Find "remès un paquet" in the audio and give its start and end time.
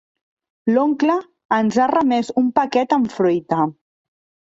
1.93-3.01